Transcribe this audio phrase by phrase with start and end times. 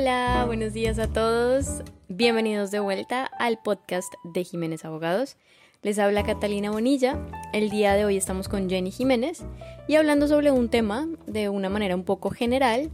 [0.00, 1.82] Hola, buenos días a todos.
[2.08, 5.36] Bienvenidos de vuelta al podcast de Jiménez Abogados.
[5.82, 7.18] Les habla Catalina Bonilla.
[7.52, 9.44] El día de hoy estamos con Jenny Jiménez
[9.88, 12.90] y hablando sobre un tema de una manera un poco general,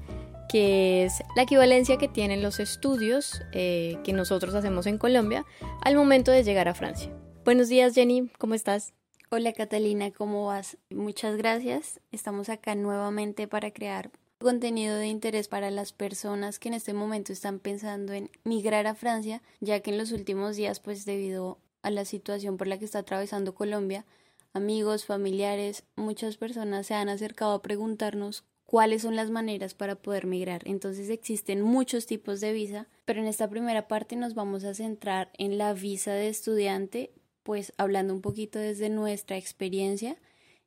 [0.48, 5.46] que es la equivalencia que tienen los estudios eh, que nosotros hacemos en Colombia
[5.82, 7.12] al momento de llegar a Francia.
[7.44, 8.94] Buenos días Jenny, ¿cómo estás?
[9.30, 10.76] Hola Catalina, ¿cómo vas?
[10.90, 12.00] Muchas gracias.
[12.10, 17.32] Estamos acá nuevamente para crear contenido de interés para las personas que en este momento
[17.32, 21.90] están pensando en migrar a Francia, ya que en los últimos días, pues debido a
[21.90, 24.04] la situación por la que está atravesando Colombia,
[24.52, 30.26] amigos, familiares, muchas personas se han acercado a preguntarnos cuáles son las maneras para poder
[30.26, 30.62] migrar.
[30.64, 35.30] Entonces existen muchos tipos de visa, pero en esta primera parte nos vamos a centrar
[35.38, 40.16] en la visa de estudiante, pues hablando un poquito desde nuestra experiencia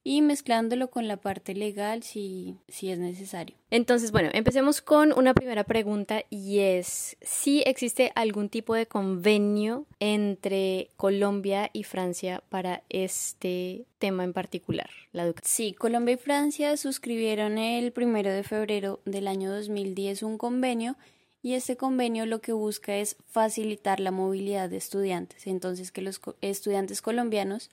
[0.03, 3.55] y mezclándolo con la parte legal si, si es necesario.
[3.69, 9.86] Entonces, bueno, empecemos con una primera pregunta y es si existe algún tipo de convenio
[10.00, 15.50] entre Colombia y Francia para este tema en particular, la educación.
[15.50, 20.95] Sí, Colombia y Francia suscribieron el primero de febrero del año 2010 un convenio
[21.41, 26.19] y este convenio lo que busca es facilitar la movilidad de estudiantes, entonces que los
[26.41, 27.69] estudiantes colombianos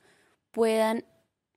[0.53, 1.05] puedan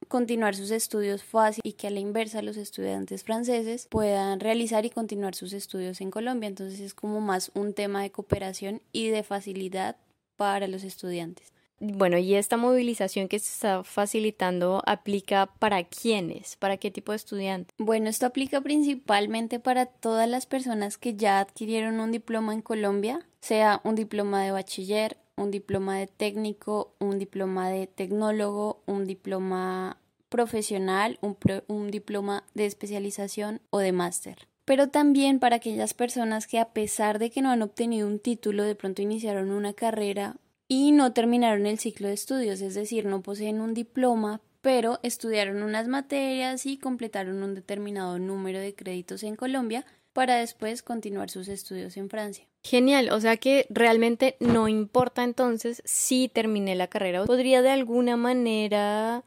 [0.08, 4.90] continuar sus estudios fácil y que a la inversa los estudiantes franceses puedan realizar y
[4.90, 6.48] continuar sus estudios en Colombia.
[6.48, 9.98] Entonces es como más un tema de cooperación y de facilidad
[10.36, 11.52] para los estudiantes.
[11.82, 17.18] Bueno, y esta movilización que se está facilitando aplica para quiénes, para qué tipo de
[17.18, 17.74] estudiantes.
[17.78, 23.26] Bueno, esto aplica principalmente para todas las personas que ya adquirieron un diploma en Colombia,
[23.40, 29.98] sea un diploma de bachiller, un diploma de técnico, un diploma de tecnólogo, un diploma
[30.30, 31.38] profesional, un,
[31.68, 34.48] un diploma de especialización o de máster.
[34.66, 38.64] Pero también para aquellas personas que a pesar de que no han obtenido un título,
[38.64, 40.36] de pronto iniciaron una carrera
[40.68, 45.64] y no terminaron el ciclo de estudios, es decir, no poseen un diploma, pero estudiaron
[45.64, 51.48] unas materias y completaron un determinado número de créditos en Colombia para después continuar sus
[51.48, 52.46] estudios en Francia.
[52.64, 58.18] Genial, o sea que realmente no importa entonces si terminé la carrera, podría de alguna
[58.18, 59.24] manera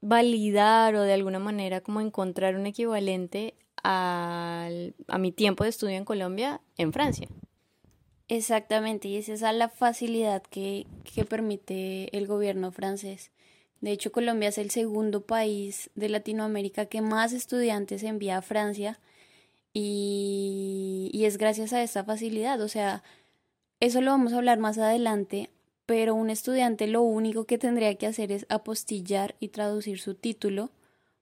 [0.00, 3.54] validar o de alguna manera como encontrar un equivalente
[3.84, 4.68] a
[5.18, 7.28] mi tiempo de estudio en Colombia en Francia.
[8.28, 13.30] Exactamente, y esa es la facilidad que, que permite el gobierno francés.
[13.82, 19.00] De hecho, Colombia es el segundo país de Latinoamérica que más estudiantes envía a Francia
[19.72, 22.60] y, es gracias a esta facilidad.
[22.60, 23.02] O sea,
[23.80, 25.50] eso lo vamos a hablar más adelante,
[25.86, 30.70] pero un estudiante lo único que tendría que hacer es apostillar y traducir su título,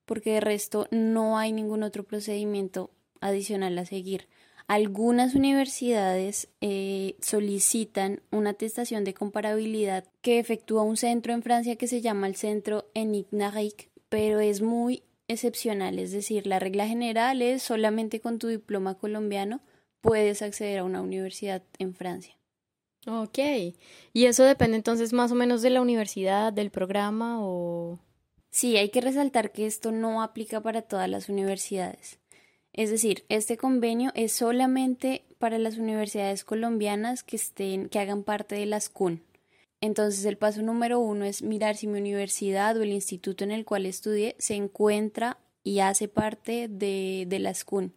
[0.06, 2.90] porque de resto no hay ningún otro procedimiento
[3.20, 4.28] adicional a seguir.
[4.66, 11.88] Algunas universidades eh, solicitan una atestación de comparabilidad que efectúa un centro en Francia que
[11.88, 17.62] se llama el Centro Enignaric, pero es muy excepcional, es decir, la regla general es
[17.62, 19.60] solamente con tu diploma colombiano
[20.00, 22.36] puedes acceder a una universidad en Francia.
[23.06, 23.38] Ok,
[24.12, 27.98] y eso depende entonces más o menos de la universidad, del programa o...
[28.50, 32.18] Sí, hay que resaltar que esto no aplica para todas las universidades.
[32.72, 38.56] Es decir, este convenio es solamente para las universidades colombianas que estén, que hagan parte
[38.56, 39.22] de las CUN.
[39.80, 43.64] Entonces el paso número uno es mirar si mi universidad o el instituto en el
[43.64, 47.94] cual estudié se encuentra y hace parte de, de las CUN.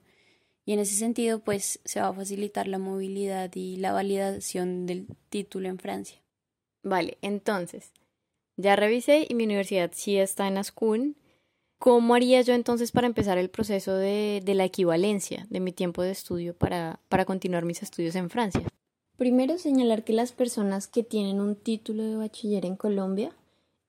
[0.66, 5.08] Y en ese sentido, pues se va a facilitar la movilidad y la validación del
[5.30, 6.22] título en Francia.
[6.84, 7.92] Vale, entonces,
[8.56, 11.18] ya revisé y mi universidad sí está en CUN.
[11.80, 16.12] ¿Cómo haría yo entonces para empezar el proceso de, la equivalencia de mi tiempo de
[16.12, 18.73] estudio para, para continuar mis estudios en Francia?
[19.24, 23.32] Primero señalar que las personas que tienen un título de bachiller en Colombia,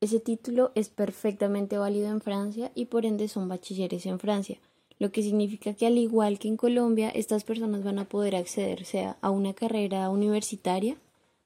[0.00, 4.60] ese título es perfectamente válido en Francia y por ende son bachilleres en Francia,
[5.00, 8.84] lo que significa que al igual que en Colombia, estas personas van a poder acceder
[8.84, 10.98] sea a una carrera universitaria,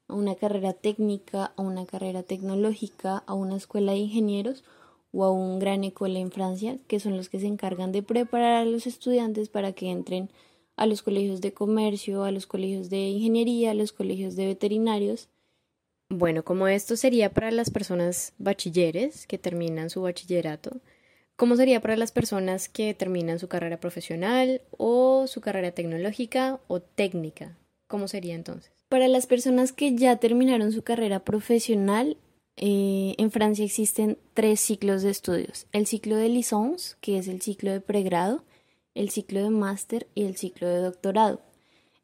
[0.07, 4.65] a una carrera técnica, a una carrera tecnológica, a una escuela de ingenieros
[5.13, 8.57] o a un gran école en Francia, que son los que se encargan de preparar
[8.57, 10.29] a los estudiantes para que entren
[10.79, 15.29] a los colegios de comercio, a los colegios de ingeniería, a los colegios de veterinarios.
[16.09, 20.81] Bueno, como esto sería para las personas bachilleres que terminan su bachillerato,
[21.37, 26.81] ¿cómo sería para las personas que terminan su carrera profesional o su carrera tecnológica o
[26.81, 27.59] técnica?
[27.89, 28.73] ¿Cómo sería entonces?
[28.89, 32.17] Para las personas que ya terminaron su carrera profesional,
[32.57, 35.67] eh, en Francia existen tres ciclos de estudios.
[35.73, 38.45] El ciclo de licence, que es el ciclo de pregrado,
[38.99, 41.41] el ciclo de máster y el ciclo de doctorado.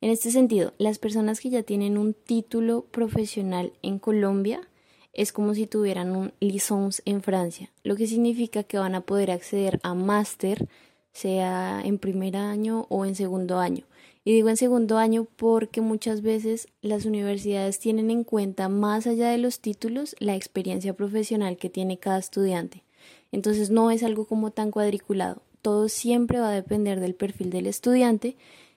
[0.01, 4.69] En este sentido, las personas que ya tienen un título profesional en Colombia
[5.13, 9.33] es como si tuvieran un licence en Francia, lo que significa que van a poder
[9.33, 10.69] acceder a máster,
[11.13, 13.85] sea en primer año o en segundo año.
[14.25, 19.31] Y digo en segundo año porque muchas veces las universidades tienen en cuenta, más allá
[19.31, 22.85] de los títulos, la experiencia profesional que tiene cada estudiante.
[23.33, 25.43] Entonces no es algo como tan cuadriculado.
[25.65, 28.37] Todo siempre va a depender del perfil del estudiante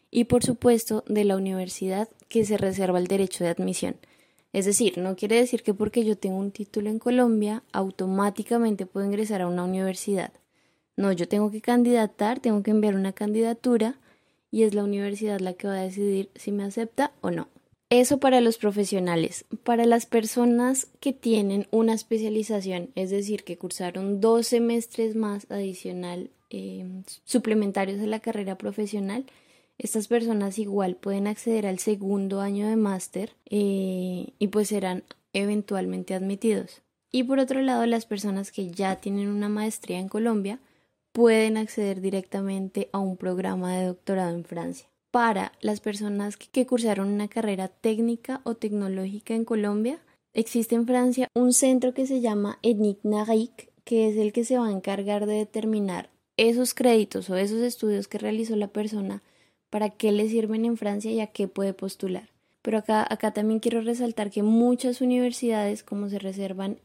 [0.10, 3.98] y por supuesto de la universidad que se reserva el derecho de admisión.
[4.54, 9.06] Es decir, no quiere decir que porque yo tengo un título en Colombia, automáticamente puedo
[9.06, 10.32] ingresar a una universidad.
[10.96, 14.00] No, yo tengo que candidatar, tengo que enviar una candidatura
[14.50, 17.50] y es la universidad la que va a decidir si me acepta o no.
[17.90, 19.44] Eso para los profesionales.
[19.66, 26.30] Para las personas que tienen una especialización, es decir, que cursaron dos semestres más adicional
[26.50, 26.86] eh,
[27.26, 29.26] suplementarios de la carrera profesional,
[29.78, 35.04] estas personas igual pueden acceder al segundo año de máster eh, y pues serán
[35.34, 36.82] eventualmente admitidos.
[37.12, 40.60] Y por otro lado, las personas que ya tienen una maestría en Colombia
[41.12, 44.88] pueden acceder directamente a un programa de doctorado en Francia.
[45.12, 50.00] Para las personas que cursaron una carrera técnica o tecnológica en Colombia,
[50.34, 54.58] existe en Francia un centro que se llama ENIC NARIC, que es el que se
[54.58, 59.24] va a encargar de determinar esos créditos o esos estudios que realizó la persona
[59.70, 62.30] para qué le sirven en Francia y a qué puede postular.
[62.62, 66.80] Pero acá, acá también quiero resaltar que muchas universidades, como se reservan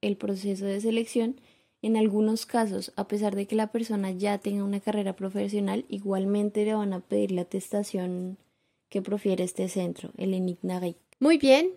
[0.00, 1.40] el proceso de selección,
[1.82, 6.64] en algunos casos, a pesar de que la persona ya tenga una carrera profesional, igualmente
[6.64, 8.38] le van a pedir la atestación
[8.88, 10.60] que profiere este centro, el ENIC
[11.18, 11.72] Muy bien.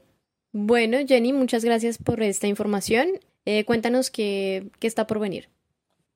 [0.54, 3.08] Bueno, Jenny, muchas gracias por esta información.
[3.46, 5.50] Eh, cuéntanos qué, qué está por venir.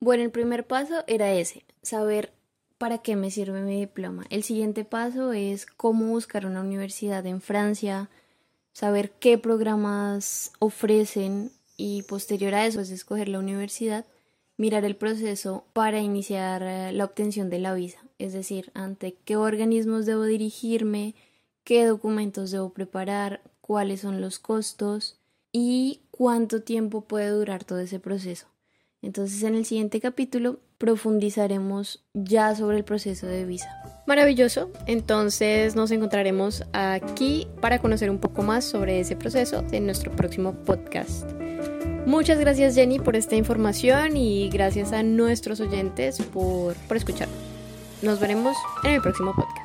[0.04, 2.34] Bueno, el primer paso era ese, saber
[2.80, 4.26] para qué me sirve mi diploma.
[4.32, 8.10] El siguiente paso es cómo buscar una universidad en Francia,
[8.74, 14.08] saber qué programas ofrecen y posterior a eso es escoger la universidad,
[14.58, 19.38] mirar el proceso para iniciar eh, la obtención de la visa, es decir, ante qué
[19.38, 21.14] organismos debo dirigirme,
[21.64, 25.20] qué documentos debo preparar, cuáles son los costos
[25.52, 28.48] y cuánto tiempo puede durar todo ese proceso.
[29.02, 33.70] Entonces en el siguiente capítulo profundizaremos ya sobre el proceso de visa.
[34.08, 40.12] Maravilloso, entonces nos encontraremos aquí para conocer un poco más sobre ese proceso en nuestro
[40.12, 41.24] próximo podcast.
[42.06, 47.28] Muchas gracias Jenny por esta información y gracias a nuestros oyentes por, por escuchar.
[48.02, 49.61] Nos veremos en el próximo podcast.